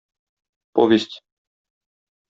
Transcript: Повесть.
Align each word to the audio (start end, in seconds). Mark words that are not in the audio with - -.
Повесть. 0.73 1.15